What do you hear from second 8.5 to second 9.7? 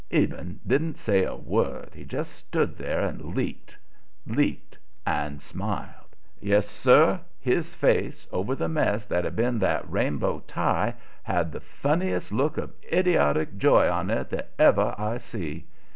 the mess that had been